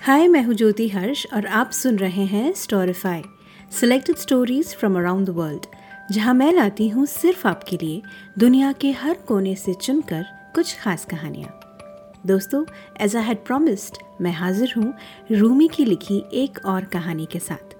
हाय 0.00 0.28
मैं 0.28 0.42
हूँ 0.42 0.54
ज्योति 0.54 0.88
हर्ष 0.88 1.26
और 1.34 1.46
आप 1.46 1.70
सुन 1.70 1.96
रहे 1.96 2.24
हैं 2.24 2.52
Storify 2.52 3.22
selected 3.80 4.16
stories 4.16 4.74
from 4.76 4.98
around 4.98 5.26
the 5.26 5.30
world 5.30 5.66
जहाँ 6.12 6.34
मैं 6.34 6.52
लाती 6.52 6.88
हूँ 6.88 7.06
सिर्फ़ 7.06 7.48
आपके 7.48 7.76
लिए 7.76 8.02
दुनिया 8.38 8.72
के 8.72 8.92
हर 8.92 9.14
कोने 9.14 9.54
से 9.54 9.74
चुनकर 9.74 10.24
कुछ 10.54 10.78
खास 10.80 11.04
कहानियाँ। 11.04 11.50
दोस्तों 12.26 12.64
एज 13.00 13.16
आई 13.16 13.22
हैड 13.22 13.44
प्रॉमिस्ड 13.44 13.98
मैं 14.20 14.32
हाजिर 14.32 14.74
हूँ 14.76 14.94
रूमी 15.32 15.68
की 15.68 15.84
लिखी 15.84 16.22
एक 16.34 16.64
और 16.66 16.84
कहानी 16.84 17.26
के 17.32 17.38
साथ। 17.38 17.74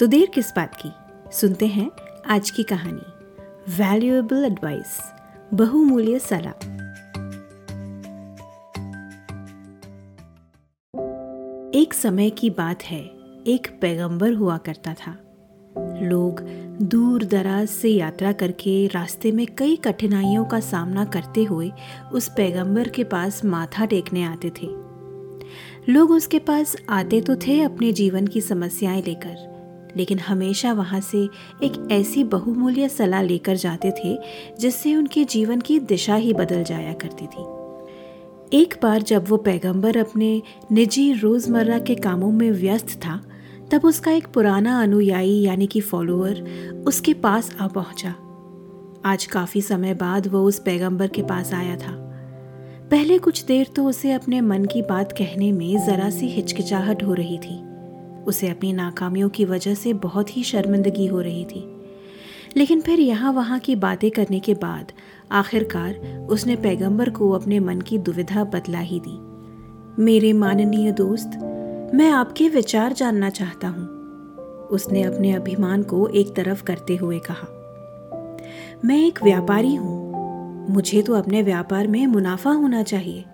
तो 0.00 0.06
देर 0.06 0.26
किस 0.26 0.52
बात 0.56 0.74
की? 0.74 0.92
सुनते 1.32 1.66
हैं 1.66 1.90
आज 2.26 2.50
की 2.50 2.62
कहानी। 2.62 3.74
वैल्यूएबल 3.76 4.44
एडवाइस 4.44 5.00
बहुमूल्य 5.54 6.18
सलाह। 6.18 6.71
एक 11.92 11.96
समय 11.96 12.30
की 12.30 12.48
बात 12.50 12.82
है, 12.82 13.00
एक 13.46 13.66
पैगंबर 13.80 14.32
हुआ 14.32 14.56
करता 14.56 14.92
था। 14.94 15.10
लोग 16.02 16.40
दूर 16.82 17.24
दराज 17.24 17.68
से 17.68 17.88
यात्रा 17.88 18.32
करके 18.32 18.86
रास्ते 18.86 19.32
में 19.32 19.46
कई 19.58 19.76
कठिनाइयों 19.76 20.44
का 20.44 20.60
सामना 20.60 21.04
करते 21.04 21.44
हुए 21.44 21.70
उस 22.12 22.28
पैगंबर 22.28 22.88
के 22.88 23.04
पास 23.04 23.44
माथा 23.44 23.84
टेकने 23.84 24.22
आते 24.22 24.50
थे। 24.50 24.68
लोग 25.92 26.10
उसके 26.10 26.38
पास 26.38 26.76
आते 26.88 27.20
तो 27.20 27.36
थे 27.36 27.60
अपने 27.60 27.92
जीवन 27.92 28.26
की 28.26 28.40
समस्याएँ 28.40 29.02
लेकर, 29.02 29.92
लेकिन 29.96 30.18
हमेशा 30.18 30.72
वहाँ 30.72 31.00
से 31.00 31.28
एक 31.62 31.88
ऐसी 31.92 32.24
बहुमूल्य 32.24 32.88
सलाह 32.88 33.22
लेकर 33.22 33.56
जाते 33.56 33.92
थे, 34.04 34.18
जिससे 34.60 34.96
उनके 34.96 35.24
जीवन 35.24 35.60
की 35.60 35.78
दिशा 35.78 36.14
ही 36.14 36.32
बदल 36.32 36.64
जाया 36.64 36.92
करती 36.92 37.26
थी। 37.26 37.51
एक 38.54 38.74
बार 38.82 39.02
जब 39.02 39.28
वो 39.28 39.36
पैगंबर 39.36 39.96
अपने 39.96 40.42
निजी 40.72 41.12
रोज़मर्रा 41.12 41.78
के 41.78 41.94
कामों 41.94 42.32
में 42.32 42.50
व्यस्त 42.50 42.88
था, 42.88 43.20
तब 43.70 43.84
उसका 43.84 44.10
एक 44.10 44.26
पुराना 44.26 44.82
अनुयायी 44.82 45.40
यानी 45.42 45.66
कि 45.66 45.80
फॉलोअर 45.80 46.40
उसके 46.86 47.14
पास 47.14 47.56
आ 47.60 47.66
पहुँचा। 47.66 48.14
आज 49.04 49.26
काफ़ी 49.26 49.62
समय 49.62 49.94
बाद 49.94 50.26
वो 50.26 50.44
उस 50.44 50.58
पैगंबर 50.58 51.08
के 51.08 51.22
पास 51.22 51.54
आया 51.54 51.76
था। 51.76 51.92
पहले 52.90 53.18
कुछ 53.18 53.44
देर 53.44 53.66
तो 53.76 53.84
उसे 53.84 54.12
अपने 54.12 54.40
मन 54.40 54.64
की 54.64 54.82
बात 54.82 55.12
कहने 55.12 55.52
में 55.52 55.86
ज़रा 55.86 56.10
सी 56.10 56.26
हिचकिचाहट 56.26 57.02
हो 57.02 57.14
रही 57.14 57.38
थी। 57.38 57.62
उसे 58.24 58.48
अपनी 58.48 58.72
नाकामियों 58.72 59.28
की 59.28 59.44
वजह 59.44 59.74
से 59.74 59.92
बहुत 59.92 60.36
ही 60.36 60.42
शर्मिंदगी 60.42 61.06
हो 61.06 61.20
रही 61.20 61.44
थी। 61.44 61.71
लेकिन 62.56 62.80
फिर 62.80 63.00
यहाँ 63.00 63.32
वहाँ 63.32 63.58
की 63.58 63.76
बातें 63.76 64.10
करने 64.10 64.40
के 64.40 64.54
बाद 64.54 64.92
आखिरकार 65.32 66.26
उसने 66.30 66.56
पैगंबर 66.56 67.10
को 67.10 67.30
अपने 67.30 67.60
मन 67.60 67.80
की 67.80 67.98
दुविधा 67.98 68.44
बतला 68.44 68.80
ही 68.80 69.00
दी। 69.00 69.18
मेरे 70.02 70.32
माननीय 70.32 70.92
दोस्त, 70.92 71.38
मैं 71.94 72.10
आपके 72.10 72.48
विचार 72.48 72.92
जानना 72.92 73.30
चाहता 73.30 73.68
हूँ, 73.68 73.86
उसने 74.68 75.02
अपने 75.02 75.32
अभिमान 75.32 75.82
को 75.82 76.06
एक 76.08 76.34
तरफ़ 76.36 76.62
करते 76.62 76.96
हुए 76.96 77.18
कहा। 77.18 77.48
मैं 78.84 78.96
एक 78.98 79.22
व्यापारी 79.22 79.74
हूँ, 79.74 80.66
मुझे 80.70 81.02
तो 81.02 81.14
अपने 81.14 81.42
व्यापार 81.42 81.86
में 81.86 82.06
मुनाफा 82.06 82.50
होना 82.50 82.82
चाहिए, 82.82 83.24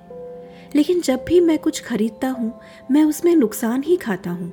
लेकिन 0.75 1.01
जब 1.01 1.25
भी 1.29 1.41
मैं 1.41 1.59
कुछ 1.59 1.83
खरीदता 1.85 2.29
हूँ, 2.29 2.53
मैं 2.91 3.05
उसमें 3.05 3.35
नुकसान 3.37 3.83
ही 3.83 3.97
खाता 3.97 4.31
हूँ। 4.31 4.53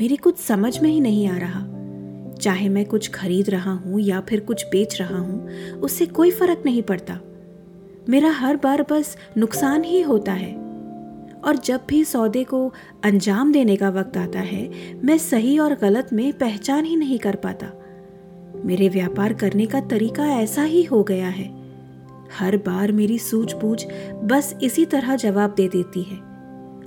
मेरी 0.00 0.16
कुछ 0.16 0.38
समझ 0.38 0.78
में 0.82 0.90
ही 0.90 1.00
नहीं 1.00 1.26
आ 1.28 1.36
रहा। 1.38 1.60
चाहे 2.40 2.68
मैं 2.68 2.84
कुछ 2.84 3.10
खरीद 3.10 3.50
रहा 3.50 3.72
हूँ 3.72 4.00
या 4.00 4.20
फिर 4.20 4.40
कुछ 4.40 4.66
बेच 4.66 5.00
रहा 5.00 5.18
हूँ, 5.18 5.48
उससे 5.72 6.06
कोई 6.06 6.30
फ़र्क 6.30 6.62
नहीं 6.66 6.82
पड़ता। 6.82 7.20
मेरा 8.08 8.30
हर 8.30 8.56
बार 8.56 8.82
बस 8.82 9.16
नुकसान 9.36 9.84
ही 9.84 10.00
होता 10.00 10.32
है। 10.32 10.54
और 11.44 11.56
जब 11.56 11.80
भी 11.88 12.04
सौदे 12.04 12.44
को 12.44 12.72
अंजाम 13.04 13.52
देने 13.52 13.76
का 13.76 13.90
वक्त 13.90 14.16
आता 14.16 14.38
है, 14.38 14.70
मैं 15.04 15.18
सही 15.18 15.58
और 15.58 15.74
गलत 15.74 16.08
में 16.12 16.32
पहचान 16.32 16.84
ही 16.84 16.96
नहीं 16.96 17.18
कर 17.18 17.36
पाता। 17.36 17.66
मेरे 18.64 18.88
व्यापार 18.88 19.32
करने 19.32 19.66
का 19.66 19.80
तरीका 19.80 20.26
ऐसा 20.26 20.62
ही 20.62 20.82
हो 20.82 21.02
गया 21.02 21.28
है। 21.28 21.62
हर 22.38 22.56
बार 22.56 22.92
मेरी 22.92 23.18
सूझबूझ 23.18 23.84
बस 24.24 24.56
इसी 24.62 24.84
तरह 24.84 25.16
जवाब 25.16 25.54
दे 25.56 25.68
देती 25.68 26.02
है। 26.02 26.16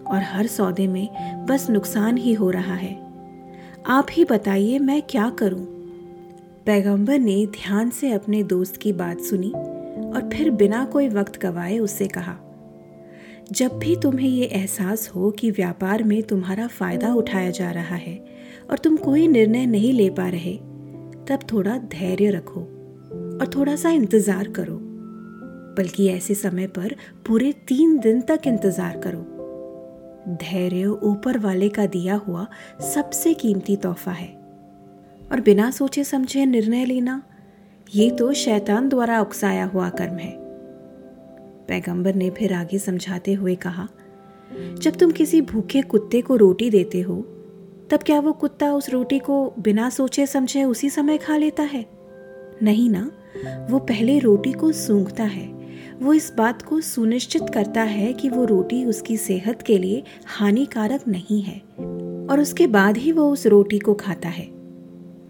और 0.07 0.21
हर 0.23 0.47
सौदे 0.47 0.87
में 0.87 1.09
बस 1.45 1.69
नुकसान 1.69 2.17
ही 2.17 2.33
हो 2.33 2.49
रहा 2.49 2.73
है। 2.73 3.04
आप 3.87 4.07
ही 4.11 4.23
बताइए 4.25 4.77
मैं 4.79 5.01
क्या 5.01 5.29
करूँ? 5.29 5.65
पैगंबर 6.65 7.19
ने 7.19 7.45
ध्यान 7.47 7.89
से 7.89 8.11
अपने 8.11 8.41
दोस्त 8.43 8.77
की 8.77 8.93
बात 8.93 9.19
सुनी 9.19 9.49
और 9.49 10.29
फिर 10.33 10.49
बिना 10.51 10.83
कोई 10.85 11.09
वक्त 11.09 11.37
गवाए 11.41 11.77
उससे 11.79 12.07
कहा, 12.07 12.35
जब 13.51 13.77
भी 13.79 13.95
तुम्हें 13.95 14.29
ये 14.29 14.45
एहसास 14.45 15.07
हो 15.09 15.29
कि 15.31 15.51
व्यापार 15.51 16.03
में 16.03 16.23
तुम्हारा 16.23 16.67
फ़ायदा 16.67 17.13
उठाया 17.13 17.49
जा 17.49 17.69
रहा 17.71 17.95
है 17.95 18.17
और 18.69 18.77
तुम 18.77 18.97
कोई 18.97 19.27
निर्णय 19.27 19.65
नहीं 19.65 19.93
ले 19.93 20.09
पा 20.09 20.27
रहे, 20.29 20.55
तब 21.27 21.39
थोड़ा 21.51 21.77
धैर्य 21.77 22.31
रखो 22.31 22.61
और 22.61 23.51
थोड़ा 23.55 23.75
सा 23.75 23.89
इंतज़ार 23.89 24.47
करो, 24.47 24.79
बल्कि 25.77 26.07
ऐसे 26.07 26.33
समय 26.33 26.67
पर 26.67 26.95
पूरे 27.27 27.51
तीन 27.67 27.97
दिन 27.99 28.21
तक 28.21 28.41
इंतज़ार 28.47 28.97
करो 28.97 29.34
धैर्य 30.29 30.85
ऊपर 30.85 31.37
वाले 31.37 31.69
का 31.69 31.85
दिया 31.85 32.15
हुआ 32.15 32.47
सबसे 32.93 33.33
कीमती 33.33 33.75
तोहफा 33.75 34.11
है। 34.11 34.27
और 35.31 35.41
बिना 35.41 35.71
सोचे 35.71 36.03
समझे 36.03 36.45
निर्णय 36.45 36.85
लेना, 36.85 37.23
ये 37.95 38.09
तो 38.11 38.33
शैतान 38.33 38.89
द्वारा 38.89 39.21
उकसाया 39.21 39.65
हुआ 39.65 39.89
कर्म 39.89 40.15
है। 40.15 40.37
पैगंबर 41.67 42.15
ने 42.15 42.29
फिर 42.29 42.53
आगे 42.53 42.79
समझाते 42.79 43.33
हुए 43.33 43.55
कहा, 43.55 43.87
जब 44.81 44.95
तुम 44.95 45.11
किसी 45.11 45.41
भूखे 45.41 45.81
कुत्ते 45.81 46.21
को 46.21 46.35
रोटी 46.35 46.69
देते 46.69 47.01
हो, 47.01 47.15
तब 47.89 47.99
क्या 48.05 48.19
वो 48.19 48.33
कुत्ता 48.33 48.73
उस 48.73 48.89
रोटी 48.89 49.19
को 49.19 49.53
बिना 49.59 49.89
सोचे 49.89 50.27
समझे 50.27 50.63
उसी 50.63 50.89
समय 50.89 51.17
खा 51.17 51.37
लेता 51.37 51.63
है? 51.63 51.85
नहीं 52.63 52.89
ना, 52.89 53.11
वो 53.69 53.79
पहले 53.79 54.19
रोटी 54.19 54.51
को 54.51 54.71
सूंघता 54.71 55.23
है। 55.23 55.54
वो 56.01 56.13
इस 56.13 56.33
बात 56.37 56.61
को 56.61 56.81
सुनिश्चित 56.81 57.49
करता 57.53 57.81
है 57.81 58.13
कि 58.13 58.29
वो 58.29 58.45
रोटी 58.45 58.85
उसकी 58.85 59.17
सेहत 59.17 59.61
के 59.61 59.77
लिए 59.77 60.03
हानिकारक 60.25 61.07
नहीं 61.07 61.41
है, 61.41 61.57
और 62.29 62.39
उसके 62.39 62.67
बाद 62.67 62.97
ही 62.97 63.11
वो 63.11 63.29
उस 63.31 63.47
रोटी 63.47 63.79
को 63.79 63.93
खाता 63.93 64.29
है। 64.29 64.47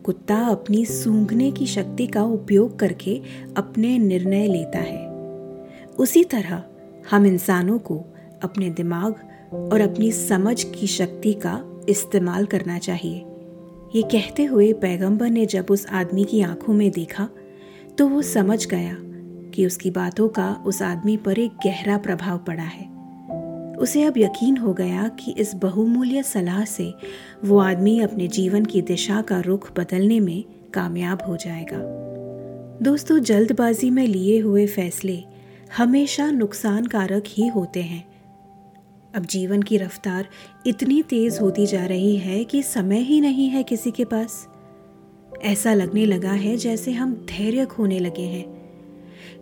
कुत्ता 0.03 0.37
अपनी 0.37 0.85
सूंघने 0.85 1.51
की 1.51 1.65
शक्ति 1.65 2.07
का 2.07 2.23
उपयोग 2.23 2.79
करके 2.79 3.21
अपने 3.57 3.97
निर्णय 3.97 4.47
लेता 4.47 4.79
है। 4.79 5.07
उसी 5.99 6.23
तरह 6.23 6.63
हम 7.11 7.25
इंसानों 7.25 7.79
को 7.79 8.03
अपने 8.43 8.69
दिमाग 8.69 9.15
और 9.53 9.81
अपनी 9.81 10.11
समझ 10.11 10.63
की 10.63 10.87
शक्ति 10.87 11.33
का 11.33 11.61
इस्तेमाल 11.89 12.45
करना 12.45 12.77
चाहिए। 12.77 13.25
ये 13.95 14.01
कहते 14.01 14.43
हुए 14.43 14.73
पैगंबर 14.73 15.29
ने 15.29 15.45
जब 15.45 15.65
उस 15.69 15.85
आदमी 15.87 16.23
की 16.23 16.41
आँखों 16.41 16.73
में 16.73 16.91
देखा 16.91 17.29
तो 17.97 18.07
वो 18.07 18.21
समझ 18.21 18.65
गया 18.67 18.97
कि 19.55 19.65
उसकी 19.65 19.91
बातों 19.91 20.27
का 20.27 20.63
उस 20.65 20.81
आदमी 20.81 21.17
पर 21.17 21.39
एक 21.39 21.51
गहरा 21.51 21.97
प्रभाव 21.97 22.37
पड़ा 22.37 22.63
है। 22.63 22.95
उसे 23.75 24.03
अब 24.03 24.17
यकीन 24.17 24.57
हो 24.57 24.73
गया 24.73 25.07
कि 25.07 25.31
इस 25.37 25.55
बहुमूल्य 25.55 26.23
सलाह 26.23 26.65
से 26.65 26.93
वो 27.45 27.57
आदमी 27.59 27.99
अपने 27.99 28.27
जीवन 28.27 28.65
की 28.65 28.81
दिशा 28.81 29.21
का 29.21 29.39
रुख 29.39 29.71
बदलने 29.79 30.19
में 30.19 30.43
कामयाब 30.73 31.21
हो 31.27 31.35
जाएगा। 31.35 32.05
दोस्तों, 32.81 33.19
जल्दबाजी 33.19 33.89
में 33.89 34.07
लिए 34.07 34.39
हुए 34.39 34.67
फैसले 34.67 35.23
हमेशा 35.77 36.31
नुकसानकारक 36.31 37.23
ही 37.27 37.47
होते 37.47 37.81
हैं। 37.81 38.05
अब 39.15 39.25
जीवन 39.25 39.61
की 39.61 39.77
रफ्तार 39.77 40.27
इतनी 40.67 41.01
तेज 41.01 41.37
होती 41.41 41.65
जा 41.65 41.85
रही 41.85 42.17
है 42.17 42.43
कि 42.43 42.63
समय 42.63 42.99
ही 42.99 43.21
नहीं 43.21 43.49
है 43.49 43.63
किसी 43.63 43.91
के 43.91 44.05
पास। 44.05 44.47
ऐसा 45.43 45.73
लगने 45.73 46.05
लगा 46.05 46.31
है 46.31 46.57
जैसे 46.57 46.91
हम 46.91 47.13
धैर्य 47.13 47.65
खोने 47.65 47.99
लगे 47.99 48.23
हैं। 48.23 48.54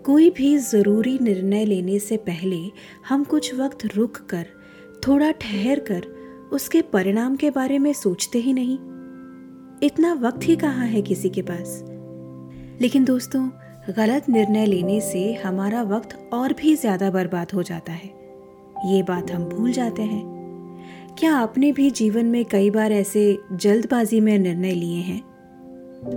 कोई 0.05 0.29
भी 0.29 0.57
ज़रूरी 0.57 1.19
निर्णय 1.21 1.65
लेने 1.65 1.99
से 1.99 2.17
पहले 2.17 2.71
हम 3.09 3.23
कुछ 3.23 3.55
वक्त 3.55 3.85
रुक 3.95 4.17
कर, 4.17 4.45
थोड़ा 5.07 5.31
ठहर 5.31 5.79
कर, 5.79 6.03
उसके 6.53 6.81
परिणाम 6.81 7.35
के 7.35 7.49
बारे 7.49 7.79
में 7.79 7.93
सोचते 7.93 8.39
ही 8.39 8.53
नहीं। 8.53 8.77
इतना 9.83 10.13
वक्त 10.13 10.39
ही 10.43 10.55
कहाँ 10.55 10.87
है 10.87 11.01
किसी 11.01 11.29
के 11.29 11.41
पास? 11.41 11.83
लेकिन 12.81 13.05
दोस्तों, 13.05 13.49
गलत 13.97 14.29
निर्णय 14.29 14.65
लेने 14.65 15.01
से 15.01 15.33
हमारा 15.33 15.81
वक्त 15.81 16.29
और 16.33 16.53
भी 16.53 16.75
ज़्यादा 16.75 17.11
बर्बाद 17.11 17.47
हो 17.53 17.63
जाता 17.63 17.91
है। 17.91 18.07
ये 18.85 19.03
बात 19.03 19.31
हम 19.31 19.45
भूल 19.45 19.71
जाते 19.71 20.01
हैं। 20.01 20.33
क्या 21.19 21.35
आपने 21.35 21.71
भी 21.71 21.91
जीवन 21.91 22.25
में 22.25 22.45
कई 22.45 22.69
बार 22.69 22.91
ऐसे 22.91 23.37
जल्दबाजी 23.51 24.19
में 24.19 24.39
निर्णय 24.39 24.71
लिए 24.71 25.01
हैं? 25.01 25.21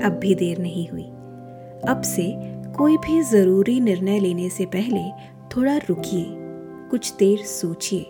अब 0.00 0.12
भी 0.12 0.34
देर 0.34 0.58
नहीं 0.58 0.88
हुई। 0.88 1.05
अब 1.88 2.02
से 2.05 2.56
कोई 2.76 2.96
भी 2.99 3.20
ज़रूरी 3.23 3.78
निर्णय 3.81 4.19
लेने 4.20 4.49
से 4.50 4.64
पहले 4.67 5.02
थोड़ा 5.50 5.76
रुकिए, 5.78 6.25
कुछ 6.90 7.12
देर 7.19 7.44
सोचिए 7.46 8.02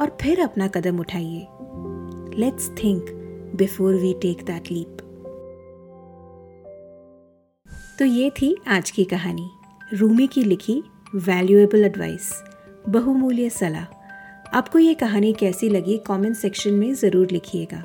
और 0.00 0.16
फिर 0.20 0.40
अपना 0.40 0.68
कदम 0.68 1.00
उठाइए। 1.00 1.46
Let's 2.38 2.68
think 2.82 3.10
before 3.56 3.94
we 3.94 4.12
take 4.22 4.44
that 4.46 4.70
leap 4.70 5.02
तो 7.98 8.04
ये 8.04 8.30
थी 8.32 8.54
आज 8.68 8.90
की 8.90 9.04
कहानी। 9.06 9.48
रूमी 9.92 10.26
की 10.26 10.44
लिखी 10.44 10.82
वैल्यूएबल 11.16 11.84
एडवाइस 11.84 12.32
बहुमूल्य 12.88 13.50
सलाह। 13.50 14.56
आपको 14.56 14.78
ये 14.78 14.94
कहानी 14.96 15.32
कैसी 15.32 15.68
लगी 15.68 16.00
कमेंट 16.06 16.36
सेक्शन 16.36 16.74
में 16.74 16.92
ज़रूर 16.94 17.30
लिखिएगा। 17.32 17.84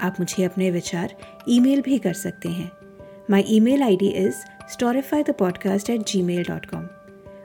आप 0.00 0.16
मुझे 0.20 0.44
अपने 0.44 0.70
विचार 0.70 1.16
ईमेल 1.48 1.80
भी 1.82 1.98
कर 1.98 2.12
सकते 2.16 2.48
हैं। 2.50 2.70
My 3.30 3.44
email 3.60 3.82
ID 3.96 4.08
is 4.18 4.44
Storify 4.72 5.22
the 5.22 5.30
podcast 5.30 5.90
at 5.90 6.00
Gmail 6.22 6.42
dot 6.42 6.66
com 6.66 6.82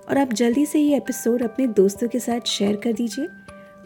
और 0.09 0.17
आप 0.17 0.33
जल्दी 0.33 0.65
से 0.65 0.79
ये 0.79 0.97
एपिसोड 0.97 1.43
अपने 1.43 1.67
दोस्तों 1.67 2.07
के 2.07 2.19
साथ 2.19 2.47
शेयर 2.47 2.75
कर 2.75 2.93
दीजिए। 2.93 3.27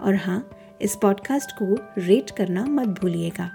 और 0.01 0.15
हाँ 0.15 0.49
इस 0.81 0.95
पॉडकास्ट 1.01 1.51
को 1.51 1.77
रेट 1.97 2.31
करना 2.31 2.65
मत 2.65 2.87
भूलिएगा। 2.87 3.51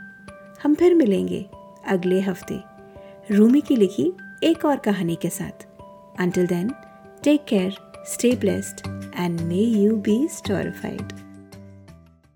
हम 0.63 0.75
फिर 0.75 0.95
मिलेंगे 0.95 1.47
अगले 1.87 2.21
हफ़्ते। 2.21 2.61
रूमी 3.35 3.61
की 3.61 3.77
लिखी 3.77 4.13
एक 4.43 4.65
और 4.65 4.77
कहानी 4.77 5.17
के 5.17 5.29
साथ। 5.29 5.67
Until 6.21 6.47
then 6.47 6.75
take 7.23 7.45
care 7.45 7.77
stay 8.07 8.37
blessed 8.37 8.81
and 9.17 9.41
may 9.41 9.57
you 9.57 9.97
be 9.97 10.29
storified 10.29 11.30